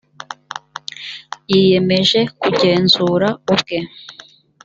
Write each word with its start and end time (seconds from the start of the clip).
yiyemeje 1.51 2.19
kugenzura 2.41 3.29
ubwe. 3.53 3.77